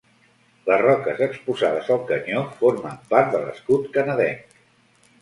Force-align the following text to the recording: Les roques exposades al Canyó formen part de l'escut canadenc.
Les 0.69 0.79
roques 0.83 1.21
exposades 1.25 1.93
al 1.97 2.03
Canyó 2.13 2.43
formen 2.65 2.99
part 3.15 3.33
de 3.37 3.45
l'escut 3.47 3.89
canadenc. 4.01 4.63